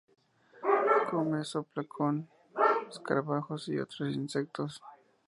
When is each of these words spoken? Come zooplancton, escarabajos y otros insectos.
Come 1.11 1.43
zooplancton, 1.43 2.25
escarabajos 2.89 3.67
y 3.69 3.77
otros 3.77 4.15
insectos. 4.15 4.81